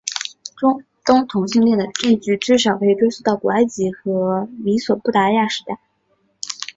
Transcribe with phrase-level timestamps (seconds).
[0.57, 5.79] 中东同性恋的证据至少可以追溯到古埃及和美索不达米亚时代。